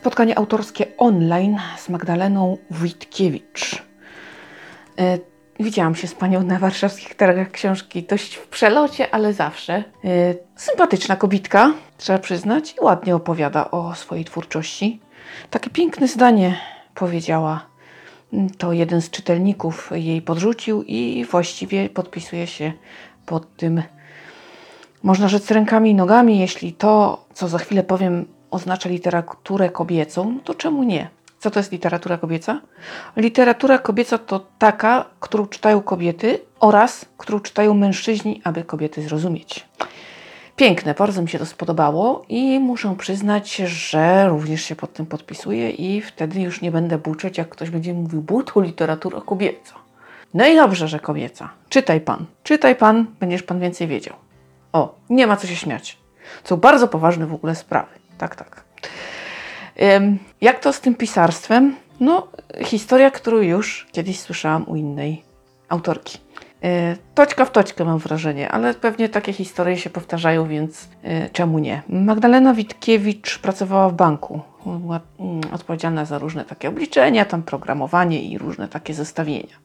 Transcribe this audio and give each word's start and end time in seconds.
Spotkanie 0.00 0.38
autorskie 0.38 0.86
online 0.98 1.58
z 1.78 1.88
Magdaleną 1.88 2.58
Witkiewicz. 2.70 3.82
E, 4.98 5.18
widziałam 5.58 5.94
się 5.94 6.08
z 6.08 6.14
panią 6.14 6.42
na 6.42 6.58
warszawskich 6.58 7.14
targach 7.14 7.50
książki 7.50 8.02
dość 8.02 8.34
w 8.34 8.48
przelocie, 8.48 9.14
ale 9.14 9.32
zawsze. 9.32 9.74
E, 9.74 9.84
sympatyczna 10.56 11.16
kobitka, 11.16 11.72
trzeba 11.98 12.18
przyznać, 12.18 12.74
i 12.80 12.84
ładnie 12.84 13.14
opowiada 13.14 13.70
o 13.70 13.94
swojej 13.94 14.24
twórczości. 14.24 15.00
Takie 15.50 15.70
piękne 15.70 16.08
zdanie 16.08 16.56
powiedziała. 16.94 17.66
To 18.58 18.72
jeden 18.72 19.02
z 19.02 19.10
czytelników 19.10 19.90
jej 19.94 20.22
podrzucił 20.22 20.82
i 20.82 21.26
właściwie 21.30 21.88
podpisuje 21.88 22.46
się 22.46 22.72
pod 23.26 23.56
tym, 23.56 23.82
można 25.02 25.28
rzec 25.28 25.50
rękami 25.50 25.90
i 25.90 25.94
nogami, 25.94 26.38
jeśli 26.38 26.72
to, 26.72 27.24
co 27.34 27.48
za 27.48 27.58
chwilę 27.58 27.82
powiem, 27.82 28.39
oznacza 28.50 28.88
literaturę 28.88 29.70
kobiecą, 29.70 30.30
no 30.30 30.40
to 30.44 30.54
czemu 30.54 30.82
nie? 30.82 31.10
Co 31.38 31.50
to 31.50 31.60
jest 31.60 31.72
literatura 31.72 32.18
kobieca? 32.18 32.60
Literatura 33.16 33.78
kobieca 33.78 34.18
to 34.18 34.46
taka, 34.58 35.04
którą 35.20 35.46
czytają 35.46 35.82
kobiety 35.82 36.38
oraz 36.60 37.04
którą 37.18 37.40
czytają 37.40 37.74
mężczyźni, 37.74 38.40
aby 38.44 38.64
kobiety 38.64 39.02
zrozumieć. 39.02 39.68
Piękne, 40.56 40.94
bardzo 40.94 41.22
mi 41.22 41.28
się 41.28 41.38
to 41.38 41.46
spodobało 41.46 42.24
i 42.28 42.58
muszę 42.58 42.94
przyznać, 42.98 43.56
że 43.56 44.28
również 44.28 44.62
się 44.64 44.76
pod 44.76 44.92
tym 44.92 45.06
podpisuję 45.06 45.70
i 45.70 46.00
wtedy 46.00 46.40
już 46.40 46.60
nie 46.60 46.70
będę 46.70 46.98
buczeć, 46.98 47.38
jak 47.38 47.48
ktoś 47.48 47.70
będzie 47.70 47.94
mówił, 47.94 48.22
bo 48.22 48.42
to 48.42 48.60
literatura 48.60 49.20
kobieca. 49.20 49.74
No 50.34 50.46
i 50.46 50.56
dobrze, 50.56 50.88
że 50.88 51.00
kobieca. 51.00 51.50
Czytaj 51.68 52.00
pan, 52.00 52.26
czytaj 52.42 52.76
pan, 52.76 53.06
będziesz 53.20 53.42
pan 53.42 53.60
więcej 53.60 53.88
wiedział. 53.88 54.16
O, 54.72 54.94
nie 55.10 55.26
ma 55.26 55.36
co 55.36 55.46
się 55.46 55.56
śmiać. 55.56 55.98
Są 56.44 56.56
bardzo 56.56 56.88
poważne 56.88 57.26
w 57.26 57.34
ogóle 57.34 57.54
sprawy. 57.54 57.99
Tak, 58.20 58.36
tak. 58.36 58.64
Jak 60.40 60.60
to 60.60 60.72
z 60.72 60.80
tym 60.80 60.94
pisarstwem? 60.94 61.76
No, 62.00 62.28
historia, 62.64 63.10
którą 63.10 63.36
już 63.36 63.86
kiedyś 63.92 64.20
słyszałam 64.20 64.64
u 64.68 64.76
innej 64.76 65.22
autorki. 65.68 66.18
E, 66.62 66.96
toczka 67.14 67.44
w 67.44 67.50
toczkę 67.50 67.84
mam 67.84 67.98
wrażenie, 67.98 68.48
ale 68.48 68.74
pewnie 68.74 69.08
takie 69.08 69.32
historie 69.32 69.76
się 69.76 69.90
powtarzają, 69.90 70.48
więc 70.48 70.88
e, 71.02 71.30
czemu 71.30 71.58
nie? 71.58 71.82
Magdalena 71.88 72.54
Witkiewicz 72.54 73.38
pracowała 73.38 73.88
w 73.88 73.94
banku. 73.94 74.40
Była 74.66 75.00
mm, 75.18 75.40
odpowiedzialna 75.52 76.04
za 76.04 76.18
różne 76.18 76.44
takie 76.44 76.68
obliczenia, 76.68 77.24
tam 77.24 77.42
programowanie 77.42 78.22
i 78.22 78.38
różne 78.38 78.68
takie 78.68 78.94
zestawienia. 78.94 79.56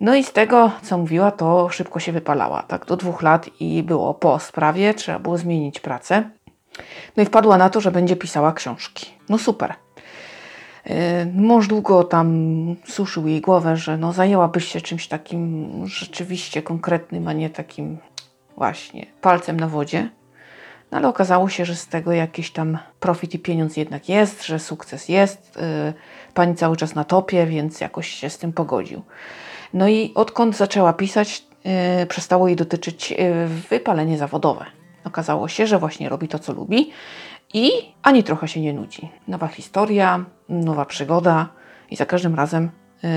No 0.00 0.14
i 0.14 0.24
z 0.24 0.32
tego, 0.32 0.70
co 0.82 0.98
mówiła, 0.98 1.30
to 1.30 1.68
szybko 1.68 2.00
się 2.00 2.12
wypalała. 2.12 2.62
Tak, 2.62 2.86
do 2.86 2.96
dwóch 2.96 3.22
lat 3.22 3.50
i 3.60 3.82
było 3.82 4.14
po 4.14 4.38
sprawie, 4.38 4.94
trzeba 4.94 5.18
było 5.18 5.38
zmienić 5.38 5.80
pracę. 5.80 6.30
No 7.16 7.22
i 7.22 7.26
wpadła 7.26 7.56
na 7.56 7.70
to, 7.70 7.80
że 7.80 7.90
będzie 7.90 8.16
pisała 8.16 8.52
książki. 8.52 9.06
No 9.28 9.38
super. 9.38 9.74
E, 10.84 11.26
mąż 11.26 11.68
długo 11.68 12.04
tam 12.04 12.76
suszył 12.86 13.28
jej 13.28 13.40
głowę, 13.40 13.76
że 13.76 13.96
no 13.96 14.12
zajęłabyś 14.12 14.68
się 14.68 14.80
czymś 14.80 15.08
takim 15.08 15.70
rzeczywiście 15.86 16.62
konkretnym, 16.62 17.28
a 17.28 17.32
nie 17.32 17.50
takim 17.50 17.98
właśnie 18.56 19.06
palcem 19.20 19.60
na 19.60 19.68
wodzie. 19.68 20.08
No 20.90 20.98
ale 20.98 21.08
okazało 21.08 21.48
się, 21.48 21.64
że 21.64 21.74
z 21.74 21.88
tego 21.88 22.12
jakiś 22.12 22.50
tam 22.50 22.78
profit 23.00 23.34
i 23.34 23.38
pieniądz 23.38 23.76
jednak 23.76 24.08
jest, 24.08 24.46
że 24.46 24.58
sukces 24.58 25.08
jest. 25.08 25.58
E, 25.62 25.92
pani 26.34 26.54
cały 26.54 26.76
czas 26.76 26.94
na 26.94 27.04
topie, 27.04 27.46
więc 27.46 27.80
jakoś 27.80 28.08
się 28.08 28.30
z 28.30 28.38
tym 28.38 28.52
pogodził. 28.52 29.02
No 29.74 29.88
i 29.88 30.12
odkąd 30.14 30.56
zaczęła 30.56 30.92
pisać, 30.92 31.46
yy, 31.64 32.06
przestało 32.06 32.48
jej 32.48 32.56
dotyczyć 32.56 33.10
yy, 33.10 33.46
wypalenie 33.70 34.18
zawodowe. 34.18 34.64
Okazało 35.04 35.48
się, 35.48 35.66
że 35.66 35.78
właśnie 35.78 36.08
robi 36.08 36.28
to, 36.28 36.38
co 36.38 36.52
lubi 36.52 36.90
i 37.54 37.70
ani 38.02 38.22
trochę 38.24 38.48
się 38.48 38.60
nie 38.60 38.72
nudzi. 38.72 39.08
Nowa 39.28 39.48
historia, 39.48 40.24
nowa 40.48 40.84
przygoda 40.84 41.48
i 41.90 41.96
za 41.96 42.06
każdym 42.06 42.34
razem 42.34 42.70
yy, 43.02 43.10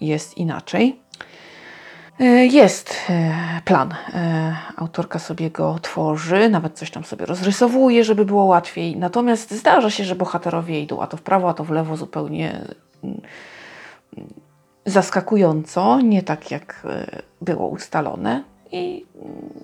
jest 0.00 0.38
inaczej. 0.38 1.00
Jest 2.50 2.96
plan. 3.64 3.94
Autorka 4.76 5.18
sobie 5.18 5.50
go 5.50 5.78
tworzy, 5.82 6.48
nawet 6.48 6.78
coś 6.78 6.90
tam 6.90 7.04
sobie 7.04 7.26
rozrysowuje, 7.26 8.04
żeby 8.04 8.24
było 8.24 8.44
łatwiej. 8.44 8.96
Natomiast 8.96 9.50
zdarza 9.50 9.90
się, 9.90 10.04
że 10.04 10.14
bohaterowie 10.14 10.80
idą 10.80 11.00
a 11.00 11.06
to 11.06 11.16
w 11.16 11.22
prawo, 11.22 11.48
a 11.48 11.54
to 11.54 11.64
w 11.64 11.70
lewo 11.70 11.96
zupełnie 11.96 12.60
zaskakująco, 14.86 16.00
nie 16.00 16.22
tak 16.22 16.50
jak 16.50 16.86
było 17.40 17.68
ustalone 17.68 18.44
i 18.72 19.06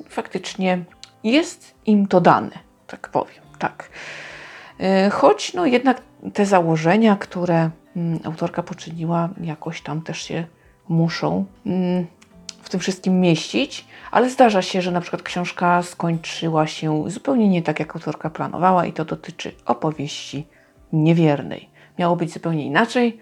faktycznie 0.08 0.84
jest 1.24 1.74
im 1.86 2.06
to 2.06 2.20
dane, 2.20 2.58
tak 2.86 3.08
powiem, 3.08 3.42
tak. 3.58 3.90
E, 4.80 5.10
choć 5.10 5.54
no 5.54 5.66
jednak 5.66 6.02
te 6.34 6.46
założenia, 6.46 7.16
które 7.16 7.70
mm, 7.96 8.20
autorka 8.24 8.62
poczyniła, 8.62 9.28
jakoś 9.40 9.82
tam 9.82 10.02
też 10.02 10.22
się 10.22 10.44
muszą 10.88 11.44
mm, 11.66 12.06
w 12.62 12.68
tym 12.70 12.80
wszystkim 12.80 13.20
mieścić, 13.20 13.86
ale 14.10 14.30
zdarza 14.30 14.62
się, 14.62 14.82
że 14.82 14.90
na 14.90 15.00
przykład 15.00 15.22
książka 15.22 15.82
skończyła 15.82 16.66
się 16.66 17.04
zupełnie 17.06 17.48
nie 17.48 17.62
tak, 17.62 17.80
jak 17.80 17.96
autorka 17.96 18.30
planowała 18.30 18.86
i 18.86 18.92
to 18.92 19.04
dotyczy 19.04 19.52
opowieści 19.66 20.46
niewiernej. 20.92 21.70
Miało 21.98 22.16
być 22.16 22.32
zupełnie 22.32 22.66
inaczej, 22.66 23.18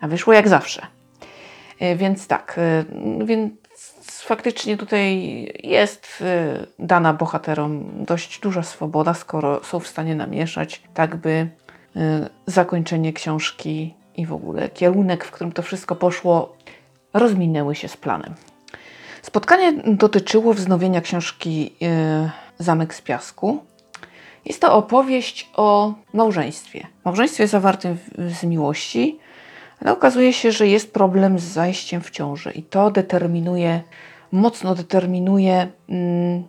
a 0.00 0.08
wyszło 0.08 0.32
jak 0.32 0.48
zawsze. 0.48 0.86
E, 1.80 1.96
więc 1.96 2.26
tak, 2.26 2.56
e, 2.58 2.84
więc 3.24 3.52
faktycznie 4.28 4.76
tutaj 4.76 5.12
jest 5.62 6.08
e, 6.20 6.66
dana 6.78 7.12
bohaterom 7.12 7.84
dość 8.04 8.40
duża 8.40 8.62
swoboda, 8.62 9.14
skoro 9.14 9.64
są 9.64 9.80
w 9.80 9.86
stanie 9.86 10.14
namieszać, 10.14 10.82
tak 10.94 11.16
by 11.16 11.48
zakończenie 12.46 13.12
książki 13.12 13.94
i 14.16 14.26
w 14.26 14.32
ogóle 14.32 14.68
kierunek, 14.68 15.24
w 15.24 15.30
którym 15.30 15.52
to 15.52 15.62
wszystko 15.62 15.96
poszło, 15.96 16.56
rozminęły 17.14 17.74
się 17.74 17.88
z 17.88 17.96
planem. 17.96 18.34
Spotkanie 19.22 19.72
dotyczyło 19.86 20.54
wznowienia 20.54 21.00
książki 21.00 21.74
Zamek 22.58 22.94
z 22.94 23.00
Piasku. 23.00 23.64
Jest 24.44 24.60
to 24.60 24.74
opowieść 24.74 25.50
o 25.56 25.94
małżeństwie. 26.12 26.86
Małżeństwie 27.04 27.48
zawartym 27.48 27.98
z 28.40 28.44
miłości, 28.44 29.18
ale 29.82 29.92
okazuje 29.92 30.32
się, 30.32 30.52
że 30.52 30.66
jest 30.66 30.92
problem 30.92 31.38
z 31.38 31.42
zajściem 31.42 32.00
w 32.00 32.10
ciążę 32.10 32.52
i 32.52 32.62
to 32.62 32.90
determinuje, 32.90 33.82
mocno 34.32 34.74
determinuje 34.74 35.68
mm, 35.88 36.44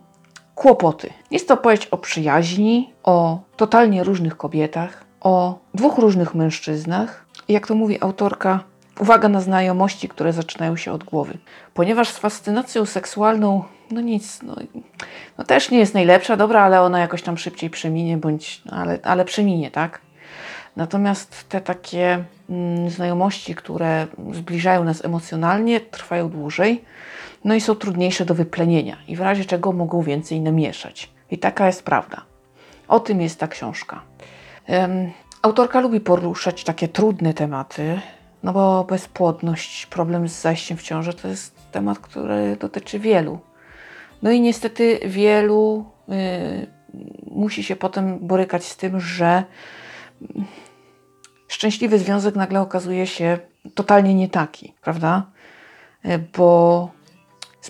kłopoty. 0.54 1.10
Jest 1.30 1.48
to 1.48 1.54
opowieść 1.54 1.86
o 1.86 1.98
przyjaźni, 1.98 2.92
o 3.02 3.40
totalnie 3.56 4.04
różnych 4.04 4.36
kobietach, 4.36 5.04
o 5.20 5.58
dwóch 5.74 5.98
różnych 5.98 6.34
mężczyznach. 6.34 7.26
Jak 7.48 7.66
to 7.66 7.74
mówi 7.74 8.02
autorka, 8.02 8.64
uwaga 9.00 9.28
na 9.28 9.40
znajomości, 9.40 10.08
które 10.08 10.32
zaczynają 10.32 10.76
się 10.76 10.92
od 10.92 11.04
głowy. 11.04 11.38
Ponieważ 11.74 12.08
z 12.08 12.18
fascynacją 12.18 12.86
seksualną, 12.86 13.64
no 13.90 14.00
nic, 14.00 14.42
no, 14.42 14.56
no 15.38 15.44
też 15.44 15.70
nie 15.70 15.78
jest 15.78 15.94
najlepsza, 15.94 16.36
dobra, 16.36 16.62
ale 16.62 16.82
ona 16.82 17.00
jakoś 17.00 17.22
tam 17.22 17.38
szybciej 17.38 17.70
przeminie, 17.70 18.16
bądź, 18.16 18.62
no 18.64 18.72
ale, 18.72 18.98
ale 19.02 19.24
przeminie, 19.24 19.70
tak? 19.70 20.00
Natomiast 20.76 21.48
te 21.48 21.60
takie 21.60 22.24
mm, 22.50 22.90
znajomości, 22.90 23.54
które 23.54 24.06
zbliżają 24.32 24.84
nas 24.84 25.04
emocjonalnie, 25.04 25.80
trwają 25.80 26.28
dłużej, 26.28 26.84
no 27.44 27.54
i 27.54 27.60
są 27.60 27.74
trudniejsze 27.74 28.24
do 28.24 28.34
wyplenienia 28.34 28.96
i 29.08 29.16
w 29.16 29.20
razie 29.20 29.44
czego 29.44 29.72
mogą 29.72 30.02
więcej 30.02 30.40
namieszać. 30.40 31.10
I 31.30 31.38
taka 31.38 31.66
jest 31.66 31.82
prawda. 31.82 32.22
O 32.88 33.00
tym 33.00 33.20
jest 33.20 33.40
ta 33.40 33.48
książka. 33.48 34.02
Um, 34.68 35.10
autorka 35.42 35.80
lubi 35.80 36.00
poruszać 36.00 36.64
takie 36.64 36.88
trudne 36.88 37.34
tematy, 37.34 38.00
no 38.42 38.52
bo 38.52 38.84
bezpłodność, 38.84 39.86
problem 39.86 40.28
z 40.28 40.40
zajściem 40.40 40.76
w 40.76 40.82
ciążę 40.82 41.12
to 41.12 41.28
jest 41.28 41.72
temat, 41.72 41.98
który 41.98 42.56
dotyczy 42.56 42.98
wielu. 42.98 43.38
No 44.22 44.30
i 44.30 44.40
niestety 44.40 45.00
wielu 45.06 45.84
y, 46.08 46.66
musi 47.30 47.64
się 47.64 47.76
potem 47.76 48.18
borykać 48.18 48.64
z 48.64 48.76
tym, 48.76 49.00
że 49.00 49.44
szczęśliwy 51.48 51.98
związek 51.98 52.34
nagle 52.34 52.60
okazuje 52.60 53.06
się 53.06 53.38
totalnie 53.74 54.14
nie 54.14 54.28
taki, 54.28 54.74
prawda? 54.80 55.26
E, 56.04 56.18
bo 56.18 56.90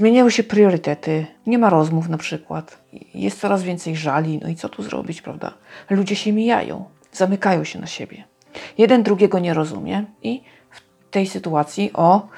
zmieniały 0.00 0.30
się 0.30 0.42
priorytety, 0.42 1.26
nie 1.46 1.58
ma 1.58 1.70
rozmów 1.70 2.08
na 2.08 2.18
przykład, 2.18 2.78
jest 3.14 3.40
coraz 3.40 3.62
więcej 3.62 3.96
żali, 3.96 4.40
no 4.42 4.48
i 4.48 4.56
co 4.56 4.68
tu 4.68 4.82
zrobić, 4.82 5.22
prawda? 5.22 5.54
Ludzie 5.90 6.16
się 6.16 6.32
mijają, 6.32 6.84
zamykają 7.12 7.64
się 7.64 7.78
na 7.78 7.86
siebie. 7.86 8.24
Jeden 8.78 9.02
drugiego 9.02 9.38
nie 9.38 9.54
rozumie 9.54 10.04
i 10.22 10.42
w 10.70 11.10
tej 11.10 11.26
sytuacji 11.26 11.90
o 11.94 12.28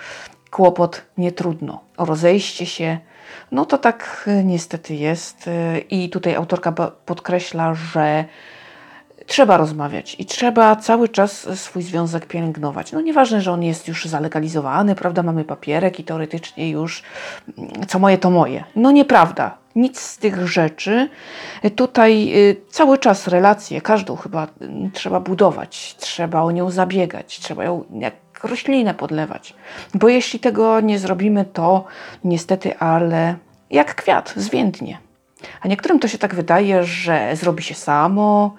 kłopot 0.51 1.03
nie 1.19 1.33
trudno, 1.33 1.81
o 1.97 2.05
rozejście 2.05 2.67
się, 2.67 2.99
no 3.53 3.65
to 3.65 3.79
tak 3.79 4.25
e, 4.27 4.45
niestety 4.45 4.95
jest. 4.95 5.49
E, 5.49 5.79
I 5.79 6.11
tutaj 6.11 6.35
autorka 6.35 6.73
podkreśla, 7.07 7.75
że 7.75 8.25
trzeba 9.27 9.57
rozmawiać 9.57 10.17
i 10.19 10.27
trzeba 10.27 10.77
cały 10.77 11.09
czas 11.09 11.61
swój 11.61 11.83
związek 11.83 12.27
pielęgnować. 12.27 12.93
No 12.93 13.01
nieważne, 13.01 13.41
że 13.41 13.53
on 13.53 13.63
jest 13.63 13.89
już 13.89 14.05
zalegalizowany, 14.05 14.95
prawda, 14.95 15.23
mamy 15.23 15.45
papierek 15.45 16.01
i 16.01 16.05
teoretycznie 16.05 16.71
już 16.71 17.03
mm, 17.59 17.71
co 17.89 17.99
moje 17.99 18.19
to 18.19 18.31
moje. 18.31 18.65
No 18.77 18.91
nieprawda. 18.91 19.63
Nic 19.77 20.01
z 20.01 20.19
tych 20.19 20.49
rzeczy. 20.49 21.09
Tutaj 21.77 22.33
y, 22.35 22.57
cały 22.71 22.99
czas 22.99 23.29
relacje, 23.29 23.81
każdą 23.81 24.17
chyba 24.17 24.45
y, 24.45 24.91
trzeba 24.93 25.21
budować, 25.21 25.97
trzeba 25.99 26.43
o 26.43 26.51
nią 26.51 26.71
zabiegać, 26.71 27.41
trzeba 27.41 27.65
ją 27.65 27.85
jak 28.01 28.15
roślinę 28.43 28.95
podlewać. 28.95 29.55
Bo 29.95 30.09
jeśli 30.09 30.41
tego 30.41 30.81
nie 30.81 30.99
zrobimy, 30.99 31.45
to 31.45 31.85
niestety, 32.25 32.79
ale 32.79 33.37
jak 33.71 33.95
kwiat, 33.95 34.35
zwiędnie. 34.37 34.99
A 35.61 35.69
niektórym 35.69 35.99
to 35.99 36.09
się 36.09 36.19
tak 36.19 36.35
wydaje, 36.35 36.85
że 36.85 37.37
zrobi 37.37 37.63
się 37.63 37.75
samo, 37.75 38.55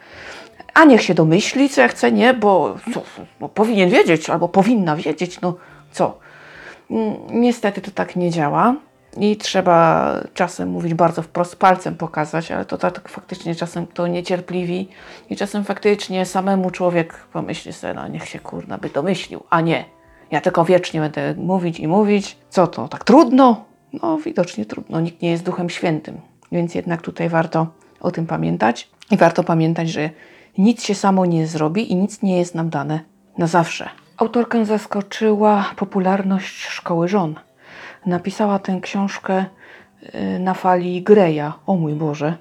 a 0.73 0.85
niech 0.85 1.01
się 1.01 1.13
domyśli, 1.13 1.69
co 1.69 1.81
ja 1.81 1.87
chcę, 1.87 2.11
nie, 2.11 2.33
bo, 2.33 2.75
bo 3.39 3.49
powinien 3.49 3.89
wiedzieć, 3.89 4.29
albo 4.29 4.49
powinna 4.49 4.95
wiedzieć, 4.95 5.41
no 5.41 5.55
co. 5.91 6.19
Mm, 6.91 7.13
niestety 7.29 7.81
to 7.81 7.91
tak 7.91 8.15
nie 8.15 8.31
działa. 8.31 8.75
I 9.17 9.37
trzeba 9.37 10.11
czasem 10.33 10.69
mówić 10.69 10.93
bardzo 10.93 11.21
wprost, 11.21 11.55
palcem 11.55 11.95
pokazać, 11.95 12.51
ale 12.51 12.65
to 12.65 12.77
tak 12.77 13.09
faktycznie 13.09 13.55
czasem 13.55 13.87
to 13.87 14.07
niecierpliwi 14.07 14.89
i 15.29 15.35
czasem 15.35 15.63
faktycznie 15.63 16.25
samemu 16.25 16.71
człowiek 16.71 17.13
pomyśli 17.33 17.73
sobie, 17.73 17.93
no 17.93 18.07
niech 18.07 18.27
się 18.27 18.39
kurna 18.39 18.77
by 18.77 18.89
domyślił, 18.89 19.43
a 19.49 19.61
nie. 19.61 19.85
Ja 20.31 20.41
tylko 20.41 20.65
wiecznie 20.65 20.99
będę 20.99 21.35
mówić 21.37 21.79
i 21.79 21.87
mówić. 21.87 22.37
Co 22.49 22.67
to, 22.67 22.87
tak 22.87 23.03
trudno? 23.03 23.65
No 24.01 24.17
widocznie 24.17 24.65
trudno, 24.65 24.99
nikt 24.99 25.21
nie 25.21 25.31
jest 25.31 25.43
Duchem 25.43 25.69
Świętym, 25.69 26.21
więc 26.51 26.75
jednak 26.75 27.01
tutaj 27.01 27.29
warto 27.29 27.67
o 27.99 28.11
tym 28.11 28.27
pamiętać 28.27 28.89
i 29.11 29.17
warto 29.17 29.43
pamiętać, 29.43 29.89
że 29.89 30.09
nic 30.57 30.83
się 30.83 30.95
samo 30.95 31.25
nie 31.25 31.47
zrobi 31.47 31.91
i 31.91 31.95
nic 31.95 32.21
nie 32.21 32.37
jest 32.37 32.55
nam 32.55 32.69
dane 32.69 32.99
na 33.37 33.47
zawsze. 33.47 33.89
Autorkę 34.17 34.65
zaskoczyła 34.65 35.65
popularność 35.75 36.65
szkoły 36.65 37.07
żon 37.07 37.35
napisała 38.05 38.59
tę 38.59 38.79
książkę 38.81 39.45
y, 40.35 40.39
na 40.39 40.53
fali 40.53 41.03
Greya, 41.03 41.51
o 41.65 41.75
mój 41.75 41.93
Boże. 41.93 42.37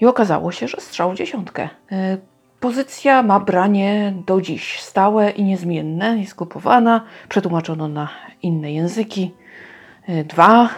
I 0.00 0.06
okazało 0.06 0.52
się, 0.52 0.68
że 0.68 0.80
strzał 0.80 1.14
dziesiątkę. 1.14 1.68
Y, 1.92 2.20
pozycja 2.60 3.22
ma 3.22 3.40
branie 3.40 4.14
do 4.26 4.40
dziś 4.40 4.80
stałe 4.80 5.30
i 5.30 5.44
niezmienne, 5.44 6.18
jest 6.18 6.34
kupowana, 6.34 7.04
przetłumaczono 7.28 7.88
na 7.88 8.08
inne 8.42 8.72
języki. 8.72 9.34
Y, 10.08 10.24
dwa, 10.24 10.68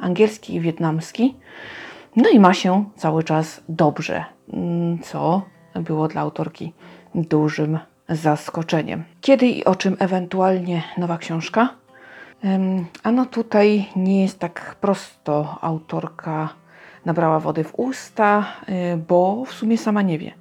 angielski 0.00 0.54
i 0.54 0.60
wietnamski. 0.60 1.36
No 2.16 2.28
i 2.28 2.40
ma 2.40 2.54
się 2.54 2.84
cały 2.96 3.24
czas 3.24 3.60
dobrze, 3.68 4.24
mm, 4.52 4.98
co 4.98 5.42
było 5.74 6.08
dla 6.08 6.20
autorki 6.20 6.72
dużym 7.14 7.78
zaskoczeniem. 8.08 9.04
Kiedy 9.20 9.46
i 9.46 9.64
o 9.64 9.74
czym 9.74 9.96
ewentualnie 9.98 10.82
nowa 10.98 11.18
książka? 11.18 11.68
Ano 13.02 13.26
tutaj 13.26 13.88
nie 13.96 14.22
jest 14.22 14.38
tak 14.38 14.76
prosto 14.80 15.58
autorka 15.60 16.48
nabrała 17.04 17.40
wody 17.40 17.64
w 17.64 17.78
usta, 17.78 18.44
y, 18.68 18.96
bo 18.96 19.44
w 19.44 19.52
sumie 19.52 19.78
sama 19.78 20.02
nie 20.02 20.18
wie. 20.18 20.32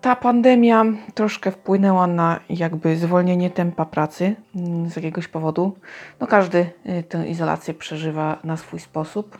Ta 0.00 0.16
pandemia 0.16 0.84
troszkę 1.14 1.50
wpłynęła 1.50 2.06
na 2.06 2.40
jakby 2.48 2.96
zwolnienie 2.96 3.50
tempa 3.50 3.84
pracy 3.84 4.36
mm, 4.56 4.90
z 4.90 4.96
jakiegoś 4.96 5.28
powodu. 5.28 5.76
No 6.20 6.26
każdy 6.26 6.58
y, 6.86 7.02
tę 7.02 7.28
izolację 7.28 7.74
przeżywa 7.74 8.38
na 8.44 8.56
swój 8.56 8.80
sposób 8.80 9.38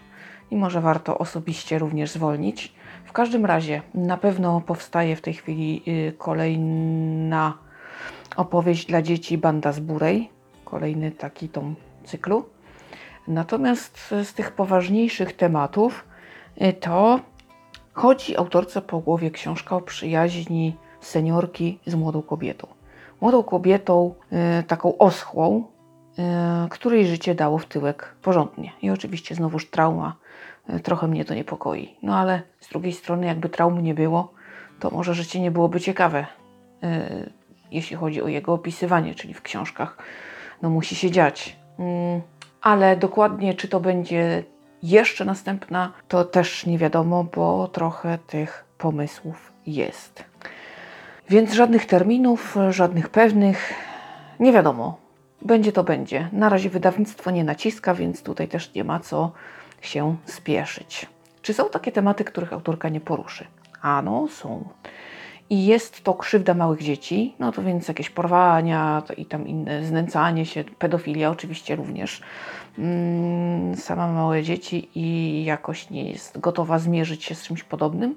i 0.51 0.57
może 0.57 0.81
warto 0.81 1.19
osobiście 1.19 1.79
również 1.79 2.11
zwolnić. 2.11 2.75
W 3.05 3.13
każdym 3.13 3.47
razie 3.47 3.83
na 3.95 4.17
pewno 4.17 4.61
powstaje 4.61 5.17
w 5.17 5.21
tej 5.21 5.35
chwili 5.35 5.83
y, 5.89 6.13
kolejna 6.19 7.59
opowieść 8.37 8.87
dla 8.87 9.03
dzieci 9.03 9.39
Banda 9.39 9.73
z 9.73 9.81
Burej 9.81 10.31
kolejny 10.73 11.11
taki 11.11 11.49
tom 11.49 11.75
cyklu. 12.05 12.45
Natomiast 13.29 14.15
z 14.25 14.35
tych 14.35 14.53
poważniejszych 14.53 15.37
tematów 15.37 16.05
y, 16.63 16.73
to 16.73 17.21
chodzi 17.93 18.37
autorce 18.37 18.83
po 18.83 18.99
głowie 18.99 19.31
książka 19.31 19.77
o 19.77 19.81
przyjaźni 19.81 20.77
seniorki 21.01 21.79
z 21.87 21.95
młodą 21.95 22.23
kobietą. 22.23 22.67
Młodą 23.21 23.43
kobietą, 23.43 24.15
y, 24.61 24.63
taką 24.63 24.99
oschłą, 24.99 25.65
y, 26.67 26.69
której 26.69 27.07
życie 27.07 27.35
dało 27.35 27.59
w 27.59 27.67
tyłek 27.67 28.15
porządnie. 28.23 28.73
I 28.83 28.91
oczywiście 28.91 29.35
znowuż 29.35 29.71
trauma 29.71 30.17
trochę 30.83 31.09
mnie 31.09 31.25
to 31.25 31.35
niepokoi. 31.35 31.95
No 32.03 32.17
ale 32.17 32.43
z 32.61 32.69
drugiej 32.69 32.93
strony, 32.93 33.27
jakby 33.27 33.49
traum 33.49 33.83
nie 33.83 33.95
było, 33.95 34.33
to 34.81 34.91
może 34.91 35.15
życie 35.15 35.41
nie 35.41 35.51
byłoby 35.51 35.81
ciekawe, 35.81 36.27
jeśli 37.71 37.97
chodzi 37.97 38.23
o 38.23 38.29
jego 38.29 38.53
opisywanie, 38.53 39.15
czyli 39.15 39.35
w 39.35 39.43
książkach 39.43 39.99
no 40.63 40.71
musi 40.71 40.95
się 40.95 41.11
dziać. 41.11 41.57
Mm, 41.79 42.21
ale 42.63 42.97
dokładnie, 42.97 43.55
czy 43.55 43.69
to 43.69 43.81
będzie 43.81 44.45
jeszcze 44.83 45.25
następna, 45.25 45.93
to 46.09 46.25
też 46.25 46.67
nie 46.67 46.79
wiadomo, 46.79 47.25
bo 47.25 47.69
trochę 47.69 48.19
tych 48.19 48.65
pomysłów 48.79 49.53
jest. 49.67 50.25
Więc 51.31 51.53
żadnych 51.53 51.87
terminów, 51.87 52.57
żadnych 52.71 53.09
pewnych, 53.09 53.75
nie 54.41 54.53
wiadomo. 54.53 54.99
Będzie 55.43 55.73
to 55.73 55.85
będzie. 55.85 56.29
Na 56.33 56.49
razie 56.49 56.71
wydawnictwo 56.71 57.31
nie 57.31 57.45
naciska, 57.45 57.95
więc 57.95 58.23
tutaj 58.23 58.49
też 58.49 58.75
nie 58.75 58.85
ma 58.85 59.01
co 59.01 59.33
się 59.83 60.17
spieszyć. 60.25 61.07
Czy 61.43 61.55
są 61.55 61.69
takie 61.71 61.93
tematy, 61.93 62.25
których 62.25 62.53
autorka 62.53 62.89
nie 62.89 63.01
poruszy? 63.01 63.47
Ano, 63.83 64.29
są 64.29 64.65
i 65.53 65.67
jest 65.67 66.05
to 66.05 66.15
krzywda 66.15 66.55
małych 66.55 66.83
dzieci, 66.83 67.35
no 67.39 67.53
to 67.53 67.63
więc 67.63 67.89
jakieś 67.89 68.11
porwania 68.11 69.03
i 69.17 69.27
tam 69.27 69.49
inne 69.49 69.85
znęcanie 69.85 70.47
się, 70.47 70.65
pedofilia 70.65 71.31
oczywiście 71.31 71.77
również. 71.77 72.23
Mm, 72.79 73.77
sama 73.77 74.13
małe 74.13 74.43
dzieci 74.43 74.89
i 74.95 75.45
jakoś 75.45 75.91
nie 75.91 76.11
jest 76.11 76.41
gotowa 76.41 76.79
zmierzyć 76.79 77.25
się 77.25 77.35
z 77.35 77.43
czymś 77.43 77.63
podobnym. 77.63 78.17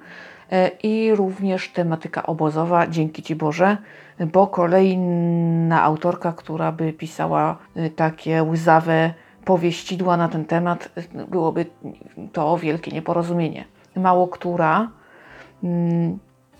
E, 0.52 0.72
I 0.84 1.16
również 1.16 1.70
tematyka 1.70 2.26
obozowa, 2.26 2.88
dzięki 2.88 3.24
Ci 3.24 3.36
Boże, 3.36 3.78
bo 4.20 4.48
kolejna 4.48 5.84
autorka, 5.84 6.34
która 6.34 6.72
by 6.72 6.94
pisała 6.94 7.58
e, 7.76 7.90
takie 7.90 8.44
łzawe 8.44 9.14
powieścidła 9.46 10.18
na 10.18 10.30
ten 10.30 10.46
temat, 10.46 10.90
byłoby 11.28 11.66
to 12.34 12.58
wielkie 12.58 12.92
nieporozumienie. 12.92 13.66
Mało 13.96 14.28
która 14.28 14.92
mm, 15.64 16.20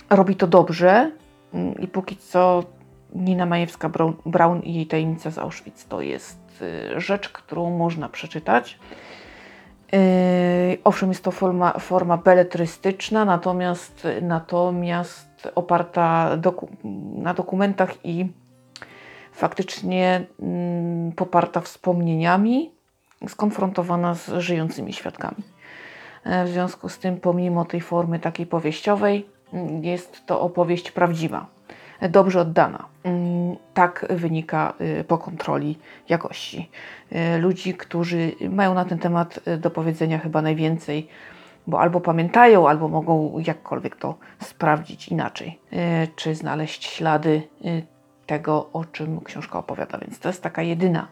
robi 0.10 0.36
to 0.36 0.48
dobrze 0.48 1.12
mm, 1.54 1.80
i 1.80 1.88
póki 1.88 2.18
co 2.18 2.64
Nina 3.16 3.46
Majewska-Braun 3.46 4.62
i 4.64 4.74
jej 4.74 4.88
tajemnica 4.88 5.32
z 5.32 5.38
Auschwitz 5.38 5.86
to 5.90 6.02
jest 6.02 6.62
y, 6.62 7.02
rzecz, 7.02 7.30
którą 7.30 7.78
można 7.78 8.10
przeczytać. 8.10 8.80
Yy, 9.92 10.00
owszem, 10.84 11.10
jest 11.10 11.24
to 11.24 11.32
forma, 11.32 11.72
forma 11.72 12.18
beletrystyczna, 12.18 13.26
natomiast, 13.26 14.08
natomiast 14.22 15.52
oparta 15.56 16.38
doku, 16.38 16.70
na 17.16 17.34
dokumentach 17.34 17.94
i 18.04 18.28
faktycznie 19.32 20.26
mm, 20.40 21.12
poparta 21.12 21.62
wspomnieniami, 21.62 22.75
skonfrontowana 23.30 24.16
z 24.16 24.30
żyjącymi 24.38 24.94
świadkami. 24.94 25.44
E, 26.24 26.46
w 26.46 26.50
związku 26.50 26.90
z 26.90 27.00
tym, 27.00 27.18
pomimo 27.18 27.66
tej 27.66 27.82
formy 27.82 28.20
takiej 28.20 28.46
powieściowej, 28.46 29.26
jest 29.82 30.26
to 30.26 30.42
opowieść 30.42 30.92
prawdziwa, 30.92 31.48
dobrze 32.10 32.42
oddana. 32.42 32.86
Mm, 33.04 33.56
tak 33.74 34.06
wynika 34.10 34.74
y, 34.82 35.04
po 35.04 35.18
kontroli 35.18 35.80
jakości. 36.10 36.70
Y, 37.36 37.38
ludzi, 37.38 37.74
którzy 37.74 38.32
mają 38.50 38.74
na 38.74 38.86
ten 38.86 39.00
temat 39.00 39.40
y, 39.48 39.58
do 39.58 39.72
powiedzenia 39.72 40.20
chyba 40.20 40.42
najwięcej, 40.42 41.08
bo 41.68 41.80
albo 41.80 42.02
pamiętają, 42.02 42.70
albo 42.70 42.88
mogą 42.88 43.40
jakkolwiek 43.48 43.96
to 43.96 44.16
sprawdzić 44.40 45.08
inaczej, 45.08 45.60
czy 46.16 46.36
znaleźć 46.36 46.86
ślady 46.86 47.42
tego, 48.26 48.70
o 48.74 48.86
czym 48.86 49.22
książka 49.22 49.60
opowiada. 49.60 49.98
Więc 49.98 50.20
to 50.20 50.30
jest 50.30 50.44
taka 50.44 50.62
jedyna 50.62 51.08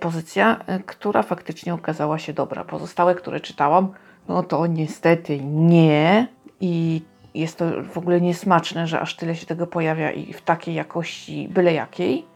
pozycja, 0.00 0.60
która 0.86 1.22
faktycznie 1.22 1.74
okazała 1.74 2.18
się 2.18 2.32
dobra. 2.32 2.64
Pozostałe, 2.64 3.14
które 3.14 3.40
czytałam, 3.40 3.92
no 4.28 4.42
to 4.42 4.66
niestety 4.66 5.40
nie. 5.44 6.28
I 6.60 7.02
jest 7.34 7.58
to 7.58 7.64
w 7.82 7.98
ogóle 7.98 8.20
niesmaczne, 8.20 8.86
że 8.86 9.00
aż 9.00 9.16
tyle 9.16 9.36
się 9.36 9.46
tego 9.46 9.66
pojawia 9.66 10.10
i 10.10 10.32
w 10.32 10.42
takiej 10.42 10.74
jakości 10.74 11.48
byle 11.48 11.72
jakiej 11.72 12.26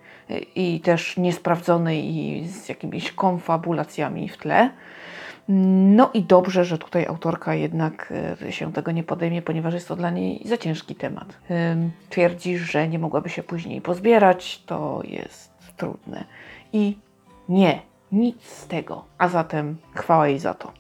i 0.55 0.81
też 0.81 1.17
niesprawdzonej 1.17 2.17
i 2.17 2.49
z 2.49 2.69
jakimiś 2.69 3.13
konfabulacjami 3.13 4.29
w 4.29 4.37
tle. 4.37 4.71
No 5.49 6.11
i 6.15 6.23
dobrze, 6.23 6.65
że 6.65 6.79
tutaj 6.79 7.07
autorka 7.07 7.55
jednak 7.55 8.13
się 8.51 8.73
tego 8.73 8.91
nie 8.93 9.03
podejmie, 9.03 9.43
ponieważ 9.43 9.75
jest 9.75 9.89
to 9.89 9.97
dla 9.97 10.11
niej 10.11 10.43
za 10.45 10.57
ciężki 10.57 10.95
temat. 10.95 11.39
Twierdzi, 12.11 12.59
że 12.59 12.89
nie 12.89 12.99
mogłaby 12.99 13.29
się 13.29 13.43
później 13.43 13.81
pozbierać, 13.81 14.63
to 14.67 15.03
jest 15.05 15.53
trudne. 15.77 16.25
I 16.73 16.99
nie, 17.53 17.83
nic 18.13 18.43
z 18.43 18.67
tego. 18.67 19.05
A 19.19 19.29
zatem 19.29 19.77
chwała 19.95 20.29
jej 20.29 20.39
za 20.39 20.55
to. 20.55 20.73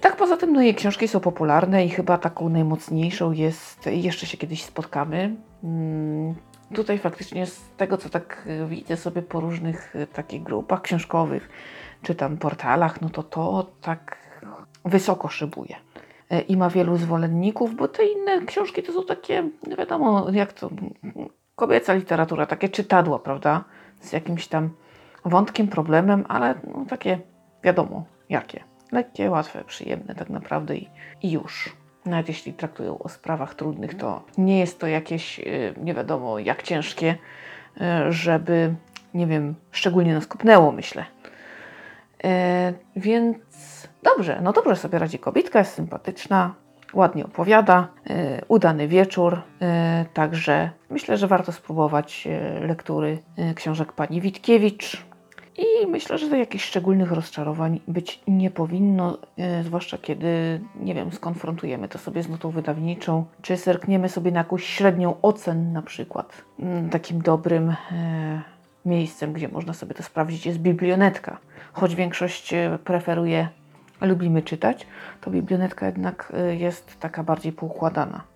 Tak, 0.00 0.16
poza 0.16 0.36
tym 0.36 0.52
no, 0.52 0.62
jej 0.62 0.74
książki 0.74 1.08
są 1.08 1.20
popularne 1.20 1.84
i 1.84 1.90
chyba 1.90 2.18
taką 2.18 2.48
najmocniejszą 2.48 3.32
jest 3.32 3.86
Jeszcze 3.86 4.26
się 4.26 4.36
kiedyś 4.36 4.62
spotkamy. 4.64 5.36
Hmm, 5.62 6.34
tutaj 6.74 6.98
faktycznie 6.98 7.46
z 7.46 7.60
tego, 7.76 7.98
co 7.98 8.08
tak 8.08 8.48
widzę 8.66 8.96
sobie 8.96 9.22
po 9.22 9.40
różnych 9.40 9.96
e, 9.96 10.06
takich 10.06 10.42
grupach 10.42 10.82
książkowych, 10.82 11.48
czy 12.02 12.14
tam 12.14 12.36
portalach, 12.36 13.00
no 13.00 13.10
to 13.10 13.22
to 13.22 13.70
tak 13.80 14.16
wysoko 14.84 15.28
szybuje 15.28 15.76
e, 16.30 16.40
i 16.40 16.56
ma 16.56 16.70
wielu 16.70 16.96
zwolenników, 16.96 17.76
bo 17.76 17.88
te 17.88 18.06
inne 18.06 18.46
książki 18.46 18.82
to 18.82 18.92
są 18.92 19.04
takie, 19.04 19.48
nie 19.66 19.76
wiadomo 19.76 20.30
jak 20.30 20.52
to, 20.52 20.70
kobieca 21.54 21.94
literatura, 21.94 22.46
takie 22.46 22.68
czytadła, 22.68 23.18
prawda, 23.18 23.64
z 24.00 24.12
jakimś 24.12 24.48
tam 24.48 24.70
wątkiem, 25.24 25.68
problemem, 25.68 26.24
ale 26.28 26.54
no, 26.74 26.84
takie 26.88 27.18
wiadomo 27.64 28.04
jakie. 28.28 28.64
Lekkie, 28.92 29.30
łatwe, 29.30 29.64
przyjemne 29.64 30.14
tak 30.14 30.30
naprawdę 30.30 30.76
i, 30.76 30.88
i 31.22 31.30
już. 31.30 31.76
Nawet 32.04 32.28
jeśli 32.28 32.52
traktują 32.52 32.98
o 32.98 33.08
sprawach 33.08 33.54
trudnych, 33.54 33.94
to 33.94 34.22
nie 34.38 34.58
jest 34.58 34.80
to 34.80 34.86
jakieś 34.86 35.38
y, 35.38 35.74
nie 35.76 35.94
wiadomo 35.94 36.38
jak 36.38 36.62
ciężkie, 36.62 37.16
y, 37.76 38.12
żeby, 38.12 38.74
nie 39.14 39.26
wiem, 39.26 39.54
szczególnie 39.70 40.14
nas 40.14 40.26
kopnęło, 40.26 40.72
myślę. 40.72 41.04
E, 42.24 42.72
więc 42.96 43.36
dobrze, 44.02 44.40
no 44.42 44.52
dobrze 44.52 44.76
sobie 44.76 44.98
radzi 44.98 45.18
kobitka, 45.18 45.58
jest 45.58 45.74
sympatyczna, 45.74 46.54
ładnie 46.94 47.24
opowiada, 47.24 47.88
udany 48.48 48.88
wieczór, 48.88 49.42
także 50.14 50.70
myślę, 50.90 51.16
że 51.16 51.26
warto 51.26 51.52
spróbować 51.52 52.28
lektury 52.60 53.18
książek 53.54 53.92
pani 53.92 54.20
Witkiewicz. 54.20 55.11
I 55.56 55.86
myślę, 55.86 56.18
że 56.18 56.38
jakichś 56.38 56.64
szczególnych 56.64 57.12
rozczarowań 57.12 57.80
być 57.88 58.20
nie 58.28 58.50
powinno, 58.50 59.18
e, 59.38 59.64
zwłaszcza 59.64 59.98
kiedy, 59.98 60.60
nie 60.80 60.94
wiem, 60.94 61.12
skonfrontujemy 61.12 61.88
to 61.88 61.98
sobie 61.98 62.22
z 62.22 62.28
notą 62.28 62.50
wydawniczą, 62.50 63.24
czy 63.42 63.56
zerkniemy 63.56 64.08
sobie 64.08 64.30
na 64.32 64.38
jakąś 64.38 64.64
średnią 64.64 65.14
ocen 65.22 65.72
na 65.72 65.82
przykład. 65.82 66.44
Mm, 66.58 66.90
Takim 66.90 67.22
dobrym 67.22 67.70
e, 67.70 68.42
miejscem, 68.84 69.32
gdzie 69.32 69.48
można 69.48 69.72
sobie 69.72 69.94
to 69.94 70.02
sprawdzić 70.02 70.46
jest 70.46 70.58
biblionetka. 70.58 71.38
Choć 71.72 71.94
większość 71.94 72.54
e, 72.54 72.78
preferuje, 72.84 73.48
lubimy 74.00 74.42
czytać, 74.42 74.86
to 75.20 75.30
biblionetka 75.30 75.86
jednak 75.86 76.32
jest 76.58 77.00
taka 77.00 77.22
bardziej 77.22 77.52
poukładana. 77.52 78.31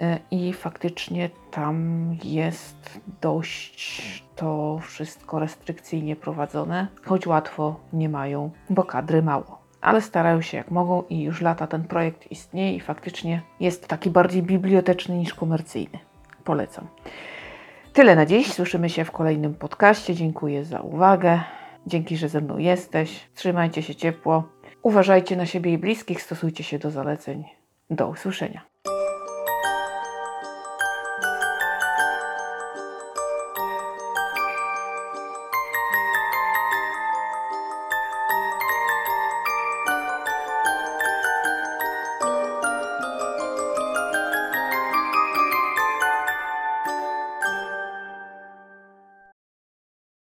E, 0.00 0.18
I 0.30 0.52
faktycznie 0.52 1.30
tam 1.50 2.10
jest 2.24 3.00
dość 3.20 4.24
to 4.36 4.78
wszystko 4.82 5.38
restrykcyjnie 5.38 6.16
prowadzone, 6.16 6.86
choć 7.04 7.26
łatwo 7.26 7.80
nie 7.92 8.08
mają, 8.08 8.50
bo 8.70 8.84
kadry 8.84 9.22
mało. 9.22 9.58
Ale 9.80 10.00
starają 10.00 10.40
się 10.40 10.56
jak 10.56 10.70
mogą 10.70 11.02
i 11.02 11.22
już 11.22 11.40
lata 11.40 11.66
ten 11.66 11.84
projekt 11.84 12.32
istnieje 12.32 12.76
i 12.76 12.80
faktycznie 12.80 13.42
jest 13.60 13.88
taki 13.88 14.10
bardziej 14.10 14.42
biblioteczny 14.42 15.18
niż 15.18 15.34
komercyjny. 15.34 15.98
Polecam. 16.44 16.86
Tyle 17.92 18.16
na 18.16 18.26
dziś. 18.26 18.52
Słyszymy 18.52 18.90
się 18.90 19.04
w 19.04 19.10
kolejnym 19.10 19.54
podcaście. 19.54 20.14
Dziękuję 20.14 20.64
za 20.64 20.80
uwagę. 20.80 21.40
Dzięki, 21.86 22.16
że 22.16 22.28
ze 22.28 22.40
mną 22.40 22.58
jesteś. 22.58 23.28
Trzymajcie 23.34 23.82
się 23.82 23.94
ciepło. 23.94 24.44
Uważajcie 24.82 25.36
na 25.36 25.46
siebie 25.46 25.72
i 25.72 25.78
bliskich, 25.78 26.22
stosujcie 26.22 26.64
się 26.64 26.78
do 26.78 26.90
zaleceń. 26.90 27.44
Do 27.90 28.08
usłyszenia. 28.08 28.60